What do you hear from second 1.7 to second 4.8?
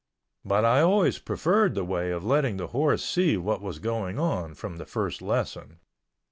the way of letting the horse see what was going on from